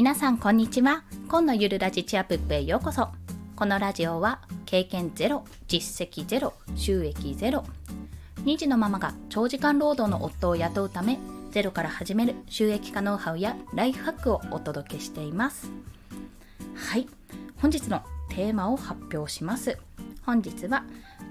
[0.00, 1.04] 皆さんこんにちは。
[1.28, 3.08] 今のゆるラジチアプップへようこそ。
[3.54, 7.66] このラジオは経験ゼロ実績ゼロ収益ゼロ。
[8.46, 11.18] 2児のママが長時間労働の夫を雇うため
[11.50, 15.70] ゼロから始める収益化ノウハウやライフハックをお届けしています。
[16.74, 17.06] はい。
[17.60, 19.76] 本日のテーマを発表します。
[20.22, 20.82] 本日は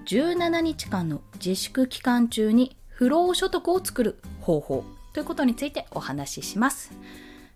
[0.06, 6.92] 17日間の自粛期間中に不労所得を作る方法ということについてお話しします。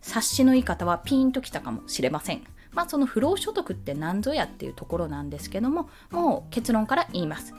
[0.04, 2.44] 察しの言い方はピンときたかもしれません。
[2.72, 7.54] まあその不労所得って何ぞやっていうところなんですけどももう結論から言います。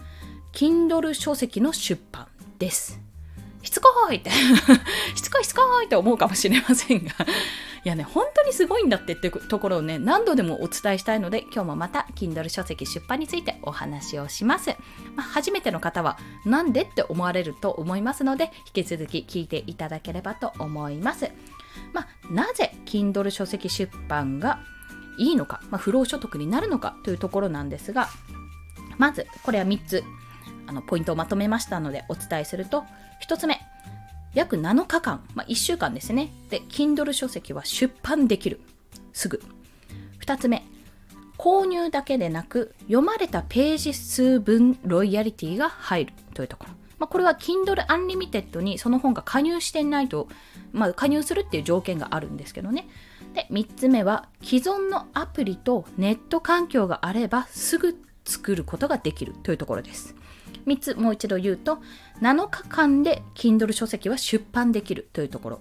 [0.53, 3.01] Kindle 書籍の出版です。
[3.63, 4.31] しつこいって。
[5.17, 7.13] しつこいしつこいって思うかもしれませんが。
[7.85, 14.71] いやね、本当にすごいんだってってところをね、何度でもお伝えしたいので、今日もまた Kindle 書籍出版についてお話をします。
[15.17, 21.31] まあ、初めての方は、なんでって思われると思いますので、引き続き聞いていただければと思います。
[21.93, 24.61] まあ、なぜ Kindle 書籍出版が
[25.19, 28.09] いいのか、まあ、不労所得になるのかというところなんですが、
[28.99, 30.05] まず、これは3つ、
[30.67, 32.85] あの、ポイントをまとめましたのでお伝えすると、
[33.27, 33.61] 1つ目、
[34.35, 36.31] 約7日間、まあ、1週間ですね。
[36.51, 38.61] で、Kindle 書籍は出版できる。
[39.13, 39.43] すぐ。
[40.21, 40.65] 2つ目、
[41.39, 46.84] 購入だけでなく、読まれたページ数分ロイヤリティが入るというところ。
[46.99, 50.29] まあ、これは Kindle Unlimited にその本が加入していないと、
[50.73, 52.89] まあ、加入するっていう条件があるんですけどね。
[53.35, 60.15] で、3つ目は、既存のアプリとネット環境があればすぐ作ることができるというところです。
[60.67, 61.79] 3つもう一度言うと
[62.21, 65.61] 7日間で Kindle 書籍は出版できるというところ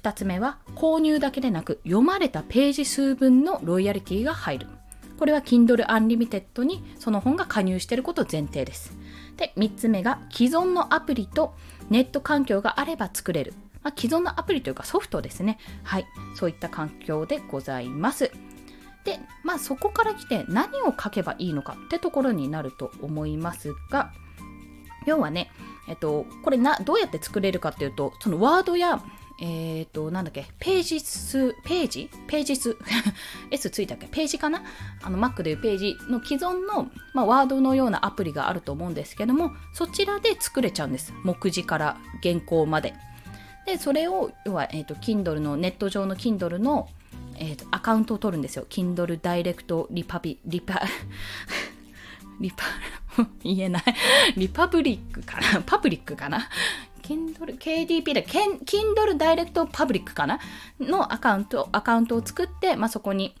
[0.00, 4.66] 2つ目は購入だけでなく読まれたページ数分のロイヤリティが入る
[5.18, 8.96] これは Kindle Unlimited にその本が加入していること前提です
[9.36, 11.54] で3つ目が既存のアプリと
[11.90, 15.58] ネット環境があれば作れる、まあ、既存のアプリというかソフトですね。
[15.82, 16.06] はい。
[16.34, 18.30] そういった環境でございます。
[19.04, 24.12] でまあそこから来て何を書けばいいのかってところになると思いますが
[25.06, 25.50] 要はね、
[25.88, 29.02] えっと、これな、どうやって作れるかっていうと、そのワードや、
[29.44, 32.08] えっ、ー、と、なんだっけ、ページ数、ページ？
[32.28, 32.76] ページ数？
[33.50, 34.06] S ついたっけ？
[34.06, 34.62] ページかな？
[35.02, 41.12] あの、Mac でいうページの既存の、まあ、ワードのようなアプリがあると思うんですけども、そちらで作れちゃうんです。
[41.24, 42.94] 目次から原稿まで。
[43.66, 46.88] で、それを、要は、えっ、ー、と、Kindle の、ネット上の Kindle の、
[47.36, 48.64] えーと、アカウントを取るんですよ。
[48.70, 50.82] Kindle Direct リパビ、リパ、
[52.40, 52.64] リパ、
[53.42, 53.82] 言えない。
[54.36, 55.62] リパブリックかな？
[55.62, 56.48] パブリックかな？
[57.02, 60.38] Kindle、KDP で、Kindle Direct Public かな？
[60.80, 63.34] のアカウント、アカウントを作って、まあ、そこに、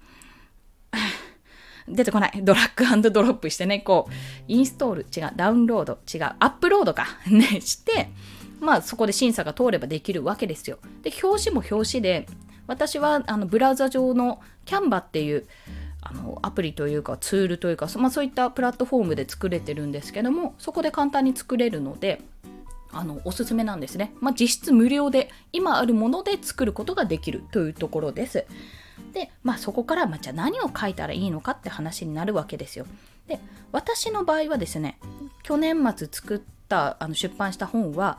[1.88, 2.40] 出てこない。
[2.42, 4.12] ドラッグドロップしてね、こう、
[4.48, 8.10] インストール、違う、ダウンロード、違う、アップロードか、 ね、して、
[8.60, 10.78] まあそこで審査が通ればできるわけですよ。
[11.02, 12.26] で、表紙も表紙で、
[12.68, 15.46] 私はあのブラウザ上のキャンバっていう、
[16.04, 22.20] あのアプリというかツールというか、まあ、そういったプラットフォームで作れてるんですけどもそこで簡単に作れるので
[22.92, 28.46] あのおすすめなんですね、まあ、実質無料で今あるもので作ることができるというところです。
[29.12, 32.86] で、まあ、そこから、まあ、じゃあ何を書いたらいいのかって話になるわけですよ。
[33.26, 33.40] で
[33.72, 34.98] 私の場合はですね
[35.42, 38.18] 去年末作ったあの出版した本は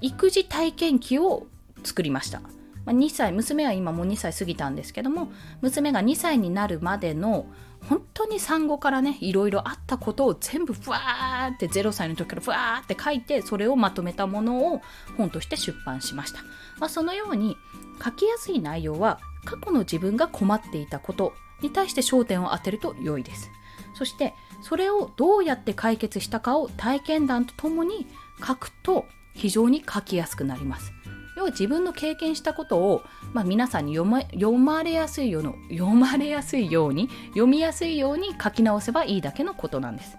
[0.00, 1.46] 育児体験記を
[1.84, 2.40] 作りました。
[2.86, 7.46] まあ、2歳娘は今もう2歳過ぎたんですけども娘が2歳になるまでの
[7.88, 14.82] 本当に産後からねいろいろあったことを全部ふわーって0歳の時からふわーって書いてそれをまとめたものを
[15.16, 16.42] 本として出版しました、
[16.78, 17.56] まあ、そのように
[18.04, 21.32] 書きやすい内容は過去の自分が困っていたこと
[21.62, 23.50] に対して焦点を当てると良いです。
[23.94, 28.06] そしてそれをどうやって解決したかを体験談とともに
[28.46, 30.92] 書くと非常に書きやすくなります。
[31.40, 33.02] 要は自分の経験したことを、
[33.32, 40.18] まあ、皆さんに読ま読まれやすいように読まれやすいように読みやすいように書き直せばいいだけのことなんです。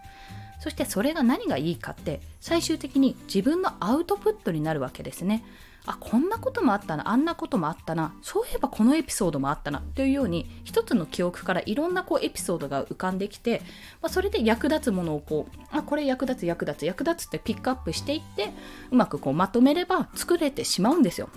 [0.62, 5.44] そしてそれが何がいいかって最終的に自分のアウトプットになるわけですね
[5.88, 13.64] あこんなこともあったなあんなこともあったなそういえばこのエピソードもあったなというように一つの記憶からいろんなこうエピソードが浮かんできて、
[14.04, 18.52] まあ、それで役立つものをこうあこれ役立つ役立つ役立つってピックアップしていって
[18.92, 21.30] うまくこうまとめれば作れてしまうんですよ。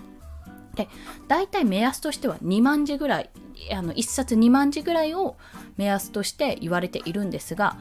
[0.75, 0.89] で
[1.29, 3.31] 大体目安としては2万字ぐらい
[3.73, 5.37] あの1冊2万字ぐらいを
[5.77, 7.77] 目安として言われているんですが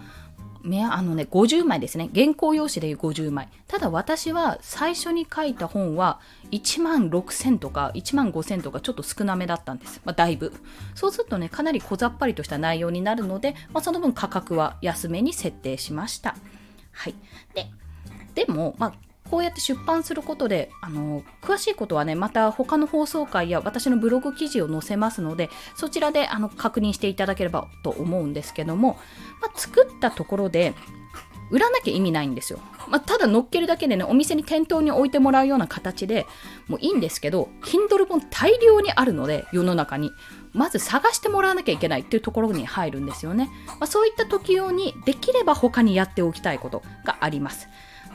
[0.63, 2.09] 目あのね、50枚ですね。
[2.15, 3.49] 原稿用紙でいう50枚。
[3.67, 6.19] ただ私は最初に書いた本は
[6.51, 10.01] 1万6000とか1万5000とかちょっと少なめだったんです。
[10.05, 10.53] まあ、だいぶ。
[10.95, 16.35] そうするとね、かなり小ざっぱりとした内容になるので、まあ、その分価格は安めに設定しました。
[16.91, 17.15] はい。
[17.53, 17.67] で、
[18.33, 18.93] でも、まあ、
[19.33, 28.99] こうやって出版することであの詳しいことはねまた他の放送回や私のブログ記事を載せますのでそちらであの確認していただければと思うんですけども、
[29.41, 30.75] まあ、作ったところで
[31.49, 32.59] 売らなきゃ意味ないんですよ。
[32.87, 36.25] まあ、ただ乗っけるだけでね、お店に店頭に置いてもらうような形で
[36.67, 40.11] もういいんですけど、Kindle 本大量にあるので、世の中に。
[40.53, 43.49] まず探してもらわなきゃいけないっていうところに入るんですよね。
[43.67, 47.67] まあ、そういった時用にできれば他にやっておきたいことがあります。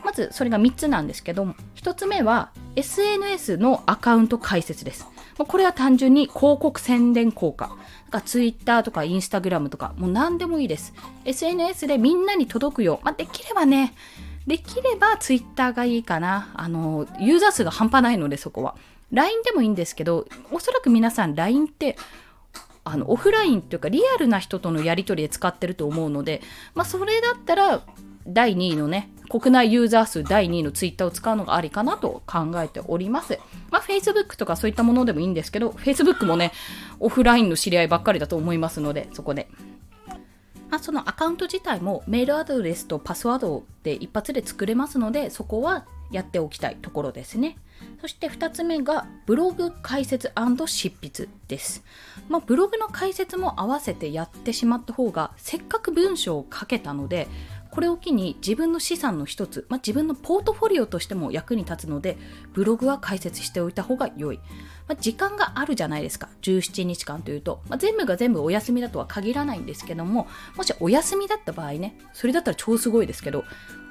[0.04, 5.06] まずそれが3つなんですけども1つ目は SNS のアカウント開設です。
[5.36, 7.76] これは単純に広告宣伝効果。
[8.10, 10.94] か Twitter とか Instagram とかもう何でもいいです。
[11.24, 13.04] SNS でみんなに届くよう。
[13.04, 13.94] まあ、できればね、
[14.46, 16.50] できれば Twitter がいいかな。
[16.54, 18.74] あの、ユーザー数が半端ないのでそこは。
[19.12, 21.96] LINE でもいいんですけど、おそらく皆さん LINE って
[22.84, 26.40] あのオフラインというかリアルな人とのやり取りで使ってると思うので、
[26.74, 27.82] まあ、それだったら
[28.26, 33.38] 第2位のね国内ユーザー数第2位のツイッターを使うのがありかなと考えております。
[33.70, 36.52] まあ、Facebook とかそういったものでもいいんですけど、Facebook もね、
[37.00, 39.48] オフラインの知り合いばっかりだと思いますので、そこで。
[40.70, 47.58] まあ、そのアカウント自体もメールアドレスとパスワードで一発で作れますので、そこはやっておきたいところですね。
[48.00, 50.32] そして2つ目がブログ解説
[50.66, 51.84] 執筆です。
[52.28, 57.28] まあ、ブログの解説も合わせてやってしまった方がせっかく文章を書けたので
[57.70, 62.16] これを機に自分の資産の一つ、まあ、自分のポートフォリオとしても役に立つので
[62.52, 64.40] ブログは開設しておいた方が良い、
[64.88, 66.28] まあ、時間があるじゃないですか。
[66.42, 70.26] 17日間というと、まあ、全部が全部お休みだとは限らないんですけども
[70.56, 73.44] もしお休みだった場合ねそれだったら超すごいですけど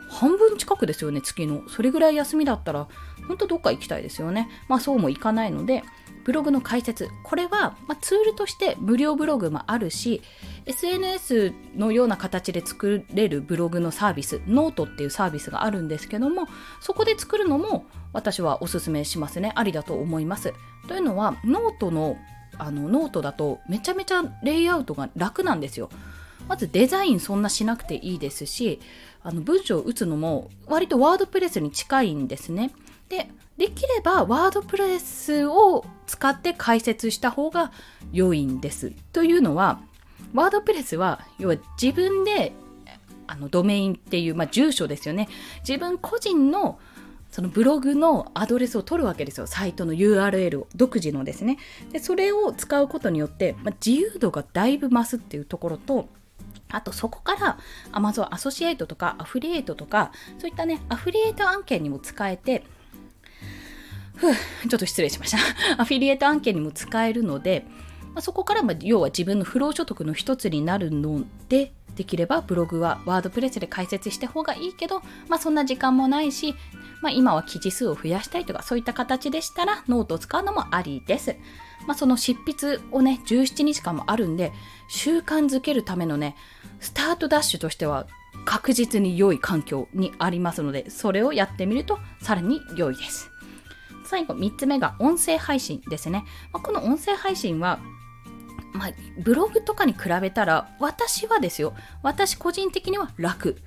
[0.09, 1.67] 半分近くですよね月の。
[1.69, 2.87] それぐらい休みだったら
[3.27, 4.49] 本当どっか行きたいですよね。
[4.69, 5.83] まあそうもいかないので
[6.27, 7.09] ブログの解説。
[7.23, 10.21] これは、まあ、ツールとして無料ブログもあるし
[10.65, 16.49] SNS のような形で作れるブログのサービスノートっていうサービスがあるんですけども
[16.81, 19.53] そこで作るのも私はおすすめしますね。
[19.55, 20.53] ありだと思います。
[20.89, 22.17] というのはノートの
[22.57, 25.89] あのノートだとめちゃめちゃレイアウトが楽なんですよ。
[26.49, 28.81] まずデザインそんなしなくていいですし
[29.23, 32.71] あの文章を打つのも割と WordPress に近いんですね。
[33.07, 37.71] でできれば WordPress を使って解説した方が
[38.11, 38.91] 良いんです。
[39.13, 39.79] というのは
[40.33, 42.53] WordPress は要は自分で
[43.27, 45.27] あのドメインっていう、まあ、住所ですよね。
[45.67, 46.79] 自分個人の
[47.29, 49.47] そのブログのアドレスを取るわけですよ。
[49.47, 51.57] サイトの URL を独自のですね。
[51.91, 56.07] でそれを使うことによって、まあ、自由度がだいぶ増すっていうところと
[56.69, 57.57] あとそこから
[57.91, 62.63] Amazon アソシエイトとかアフリエイトとかそういったねアフリエイト案件にも使えて
[64.17, 65.37] ふちょっと失礼しました。
[65.81, 67.65] アフィリエイト案件にも使えるので、
[68.13, 76.53] まあ、そこからま要は自分の不労所得の一つになるので、できればブログはワードプレスで解説した方がいいけど、まあ、そんな時間もないし、
[77.01, 81.35] まあ、今は記事数を増やしたいとかそういった形でしたらノートを使うのもありです。
[81.87, 84.51] まあ、その執筆をね17日間もあるんで
[84.89, 86.35] 習慣づけるためのね
[86.79, 88.07] スタートダッシュとしては
[88.45, 93.31] 確実に良い環境にありますのでそれをやってみるとさらに良いです。
[94.07, 96.25] 最後3つ目が音声配信ですね。
[96.53, 97.79] まあ、この音声配信は
[98.73, 98.89] まあ、
[99.23, 101.73] ブログとかに比べたら私はですよ
[102.03, 103.57] 私個人的には楽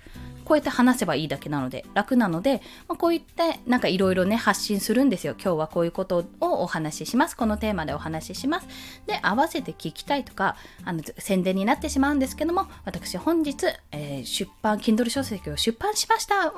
[0.50, 5.34] こうやって話せばいいだけなので楽なので、まあ、こういったなんかいろいろね発信するんですよ。
[5.40, 7.36] 今日はこういうことをお話しします。
[7.36, 8.66] このテーマでお話しします。
[9.06, 16.34] で合わせて聞きたいとかあの宣伝になってしまうんですけども私本日、えー、出版 Kindle 書籍を出版しました。
[16.34, 16.52] わーっ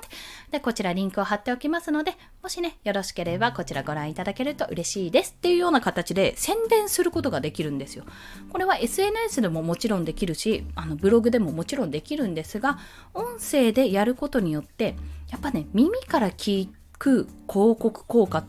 [0.00, 0.08] て。
[0.50, 5.34] でこちらリンクを貼っておきますのでもしねよろしければこちらご覧いただけると嬉しいです。
[5.36, 8.04] っていうような形で宣伝することができるんですよ。
[8.50, 12.78] これは SNS でももちろんできるしあのブログでももちろんできるんですが
[13.18, 14.94] 音声でやることによって
[15.30, 18.44] やっぱね耳から聞く広告効果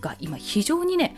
[0.00, 1.16] が今非常にね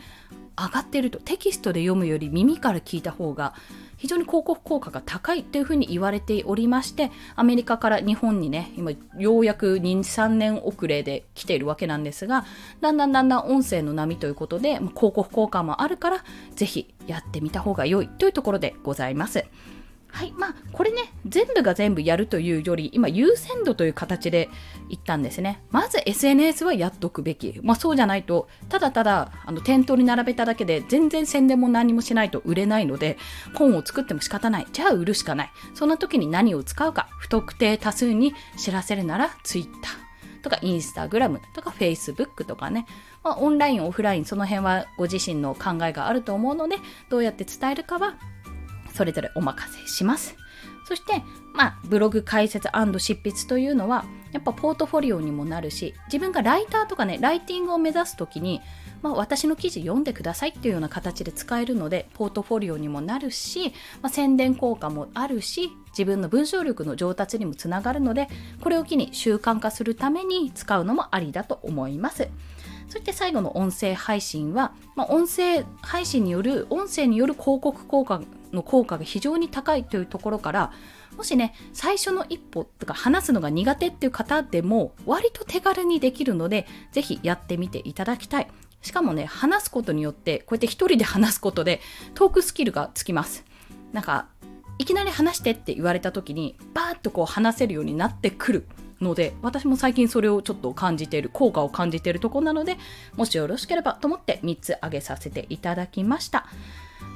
[0.57, 3.53] 上がってるとテキストで読むより耳から聞いた方が
[3.97, 12.45] 非常に広告効果が高いというふうに言われておりましてアメリカから日本にね今ようやく23年遅れで来ているわけなんですが
[12.81, 16.23] だんだんだんだん音声の波ということで広告効果もあるから
[16.55, 19.45] ぜひやってみた方が良いというところでございます。
[20.15, 24.49] はい、まあこれね全部が全部やるというより今優先度という形で
[24.87, 25.61] 言ったんですね。
[25.71, 33.17] まず SNS はやっとくべき、まあ、そうじゃないとただただあの店頭に並べただけで全然宣伝も何もしないと売れないので
[33.55, 34.67] 本を作っても仕方ない。
[34.71, 35.51] じゃあ売るしかない。
[35.73, 39.69] そんな時に何を使うか不特定多数に知らせるなら Twitter
[40.43, 41.41] とかインスタグラム。
[41.53, 42.85] とか Facebook とかね、
[43.21, 46.77] まあ、オンラインオフラインその辺はご自身の考えがあると思うので
[47.09, 48.15] どうやって伝えるかは
[48.95, 50.35] それぞれお任せします。
[50.85, 51.23] そして、
[51.53, 58.61] まあ、ブログ解説執筆というのはやっぱポートフォリオにもなるし自分がライターとかねライティングを目指す時に、
[59.01, 63.69] まあ、私の記事読んでくださいっていうような形で使えるのでポートフォリオにもなるし、
[64.01, 68.27] まあ、宣伝効果もあるし自分の文章力の上達にもつながるので
[68.61, 72.27] これを機に習慣化するために使うのもありだと思います。
[72.87, 78.21] そして最後の音声配信は、まあ、音声配信による音声による広告効果
[78.55, 80.71] の効果が非常に高いというところから
[81.17, 88.47] もしね最初の一歩とか話すのが苦手っていう方でも割と手軽にできるので是非やってみていただきたい。
[88.81, 91.81] しかもね話すことによってこうやって一人で話すことで
[92.13, 93.43] トークスキルがつきます。
[93.93, 94.27] なんか
[94.77, 98.67] いきなり話してって言われた時にバーッとこう話せるようになってくる
[99.01, 102.77] ので私も最近それをちょっと感じている効果を感じているところなので
[103.15, 106.47] もしよろしければと思って3つ挙げさせていただきました。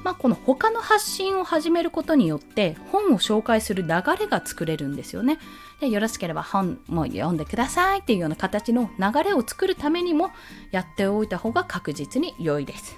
[0.02, 3.88] まあ、この他の発信を始めることによって本を紹介する流
[4.18, 5.38] れが作れるんですよね。
[5.80, 10.30] でよろしければ本も読んでくださいっていうような形の流れを作るためにも
[10.70, 12.96] やっておいた方が確実に良いです。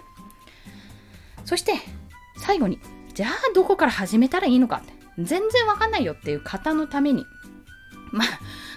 [1.44, 1.74] そして
[2.38, 2.78] 最後に
[3.14, 4.82] じゃあどこから始めたらいいのか
[5.18, 7.26] 全然わかんないよっていう方のために
[8.12, 8.28] まあ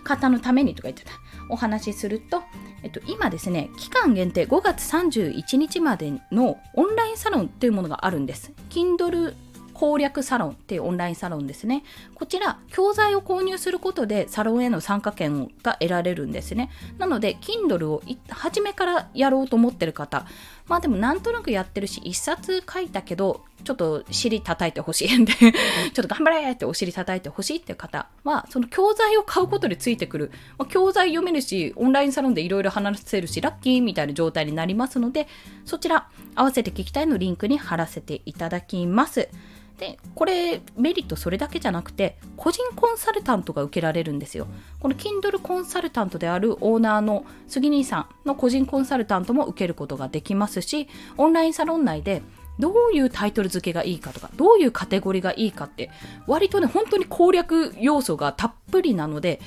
[0.03, 1.11] 方のためにとか言ってた
[1.49, 2.43] お話しすると
[2.85, 8.53] えっと、今ですね、期間限定5月31日までのオンラインサロンというものがあるんです。
[8.69, 9.33] Kindle
[9.73, 11.83] 攻略サロンっていうオンラインサロンですね。
[12.13, 16.69] こちら、教材を購入することでサロンへの参加権が得られるんですね。
[16.99, 20.27] なので、Kindle を初めからやろうと思ってる方、
[20.67, 35.27] まあでもなんとなくやってるし、一冊書いたけど、ちょっと尻叩いてほしいんでちょっと頑張れってお尻叩いてほしいっていう方は、その教材を買うことでついてくる、まあ、教材読めるし、オンラインサロンでいろいろ話せるし、ラッキーみたいな状態になりますので、
[35.65, 39.29] そちら、合わせて聞きたいのリンクに貼らせていただきます。
[39.77, 44.47] でこれメリットそれだけじゃなくて個人コンサルタントが受けられるんですよ
[44.79, 52.21] この Kindle コンサルタントであるオーナーの杉兄さんの個人コンサルタントも受けることができますしオンラインサロン内で
[52.57, 55.91] どういうタイトル付けがいいかとかどういうカテゴリーがいいかって
[56.25, 59.41] 割とね本当に攻略要素がたっぷりなので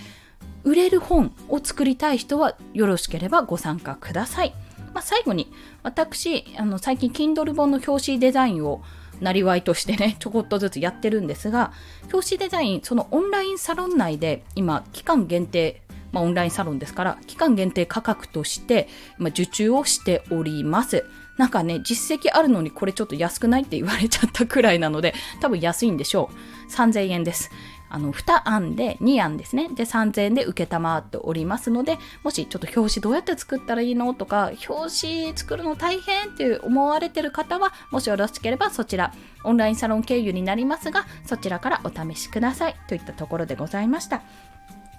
[0.65, 4.53] 売れる本を作りたい人はよろしければご参加ください。
[4.93, 5.51] まあ、最後に
[5.83, 8.83] 私あの最近 Kindle 本の表紙デザインを
[9.21, 11.73] なりわいとしてね、 ちょこっとずつやってるんですが、
[12.13, 15.83] 表紙デザイン、そのオンラインサロン内で今、期間限定、
[16.13, 21.05] まあ、オンラインサロンですから、期間限定価格として、ま、受注をしております。
[21.39, 26.31] なんかね、実績あるのにこれちょっと安くないって言われちゃったくらいなので、多分安いんでしょ
[26.69, 26.73] う。
[26.73, 27.51] 3000円です。
[27.91, 29.69] あの、2案で2案ですね。
[29.69, 39.13] で、3000円で受けたまっておりますので、もしちょっと表紙どうやって作ったらいいのとか、表紙作るの大変って思われてる方は、もしよろしければそちら、
[39.45, 44.23] オンラインサロン経由になりますが、そちらからお試しくださいといったところでございました。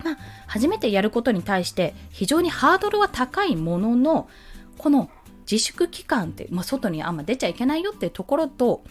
[0.03, 0.17] まあ、
[0.47, 4.29] 初めてやることに対して非常にハードルは高いものの、
[4.77, 5.09] この
[5.49, 8.83] 自粛期間って、まあ、外にあんま出ちゃいけないよっていうところと、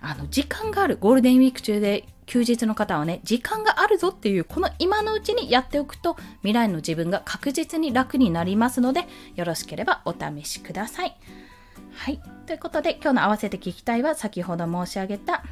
[0.00, 9.04] あの時間があるゴールデンウィーク中で休日の方はね時間があるぞっていうこの今のうちにやっておくと未来の自分が確実に楽になりますので
[9.36, 11.14] よろしければお試しください。
[11.92, 15.44] はいということで今日の合わせて聞きたいは先ほど申し上げた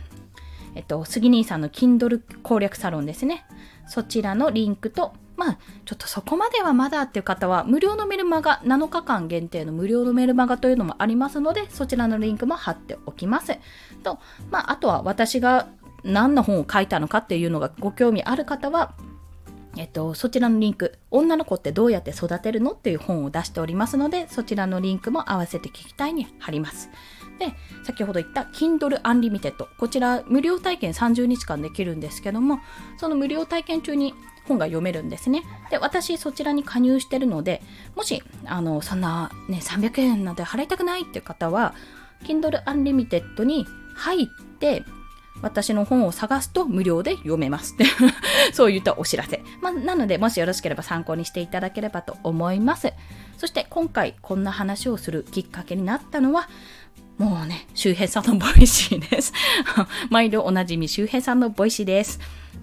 [0.75, 3.45] えっと、杉兄さんの Kindle 攻略サロンですね。
[3.89, 13.59] そちらのリンクと、まあ、ちょっとそこまではまだっていう方は、無料のメルマガ、7日間限定の無料のメルマガというのもありますので、そちらのリンクも貼っておきます。
[14.05, 14.21] と、
[14.51, 15.67] まあ、あとは私が
[16.05, 18.95] 何の本を書いたのかっていうのがご興味ある方は、
[19.77, 26.91] えっと、そちらのリンク、女の子ってどうやって育てるのっていう本を出しておりますので、そちらのリンクも合わせて聞きたいに貼ります。
[27.39, 27.55] で、
[27.85, 29.67] 先ほど言った Kindle Unlimited。
[29.79, 32.61] こちら無料体験30日間できるんですけども、
[32.99, 34.13] その無料体験中に
[34.47, 35.43] 本が読めるんですね。
[35.71, 37.63] で、私そちらに加入してるので、
[37.95, 41.75] もし、あの、そんなね、300円なんて払いたくないっていう方は、
[42.25, 44.27] Kindle Unlimited に入っ
[44.59, 44.85] て、
[45.43, 47.85] 私の本を探すと無料で読めますって
[48.53, 49.43] そういったお知らせ。
[49.61, 52.93] ま、なので、もしよろしければ参考にしていただければと思います。
[53.39, 56.49] そして今回こんな話をするきっかけになったのは、
[57.19, 59.35] もうね、周平さんの Voicy です。
[60.09, 62.19] 毎度おなじみ周平さんの Voicy です。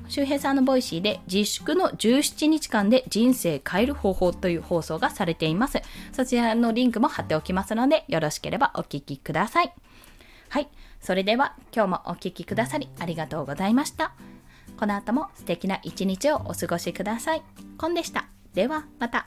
[0.07, 5.79] 周平さんの Voicy で自粛の17日間で人生変える方法という放送がされています。
[6.12, 9.72] そちらのリンクも貼っておきますので、よろしければお聞きください。
[10.50, 10.67] はい。
[10.99, 14.13] それでは今日もお聴きくださりありがとうございました。
[14.77, 17.41] この後も素敵な一日をお過ごしください。
[17.77, 18.27] コンでした。
[18.53, 19.25] ではまた。